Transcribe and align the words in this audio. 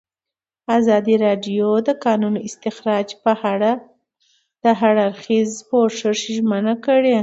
ازادي 0.77 1.15
راډیو 1.25 1.67
د 1.81 1.83
د 1.87 1.89
کانونو 2.05 2.39
استخراج 2.47 3.07
په 3.23 3.33
اړه 3.53 3.71
د 4.63 4.65
هر 4.79 4.95
اړخیز 5.07 5.49
پوښښ 5.69 5.99
ژمنه 6.35 6.73
کړې. 6.85 7.17